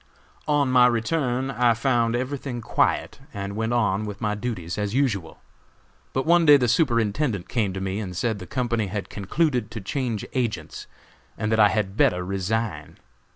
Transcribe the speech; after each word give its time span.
"On 0.47 0.71
my 0.71 0.87
return 0.87 1.51
I 1.51 1.75
found 1.75 2.15
everything 2.15 2.59
quiet, 2.59 3.19
and 3.35 3.55
went 3.55 3.71
on 3.71 4.03
with 4.03 4.19
my 4.19 4.33
duties 4.33 4.79
as 4.79 4.95
usual; 4.95 5.37
but 6.11 6.25
one 6.25 6.43
day 6.43 6.57
the 6.57 6.67
Superintendent 6.67 7.47
came 7.47 7.71
to 7.73 7.79
me 7.81 7.99
and 7.99 8.17
said 8.17 8.39
the 8.39 8.47
company 8.47 8.87
had 8.87 9.09
concluded 9.11 9.69
to 9.69 9.79
change 9.79 10.25
agents, 10.33 10.87
and 11.37 11.51
that 11.51 11.59
I 11.59 11.69
had 11.69 11.97
better 11.97 12.23
resign. 12.25 12.97